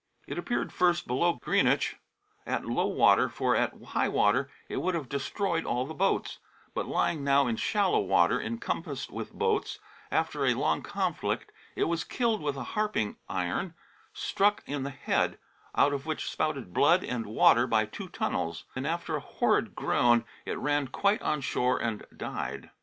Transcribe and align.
It 0.25 0.39
appeared 0.39 0.73
first 0.73 1.05
below 1.05 1.33
Greenewich 1.35 1.97
at 2.47 2.65
low 2.65 2.87
water, 2.87 3.29
for 3.29 3.55
at 3.55 3.71
high 3.89 4.07
water 4.09 4.49
it 4.67 4.77
would 4.77 4.95
have 4.95 5.07
destroyed 5.07 5.63
all 5.63 5.85
the 5.85 5.93
boates, 5.93 6.39
but 6.73 6.87
lying 6.87 7.23
now 7.23 7.45
in 7.45 7.55
shallow 7.55 7.99
water 7.99 8.39
incompassed 8.39 9.11
with 9.11 9.31
boates, 9.31 9.77
after 10.09 10.43
a 10.43 10.55
long 10.55 10.81
conflict 10.81 11.51
it 11.75 11.83
was 11.83 12.03
kill'd 12.03 12.41
with 12.41 12.55
a 12.55 12.63
harping 12.73 13.17
yron, 13.29 13.75
struck 14.11 14.63
in 14.65 14.81
the 14.81 14.89
head, 14.89 15.37
out 15.75 15.93
of 15.93 16.07
which 16.07 16.27
spouted 16.31 16.73
blood 16.73 17.03
and 17.03 17.27
water 17.27 17.67
by 17.67 17.85
two 17.85 18.09
tunnells, 18.09 18.63
and 18.75 18.87
after 18.87 19.17
an 19.17 19.21
horrid 19.21 19.75
grone 19.75 20.25
it 20.47 20.57
ran 20.57 20.87
quite 20.87 21.21
on 21.21 21.41
shore 21.41 21.77
and 21.79 22.07
died. 22.17 22.71